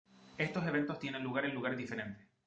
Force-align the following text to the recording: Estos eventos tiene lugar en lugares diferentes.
Estos 0.39 0.65
eventos 0.65 0.97
tiene 0.97 1.19
lugar 1.19 1.45
en 1.45 1.53
lugares 1.53 1.77
diferentes. 1.77 2.27